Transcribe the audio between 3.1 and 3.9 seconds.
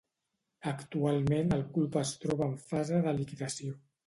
liquidació.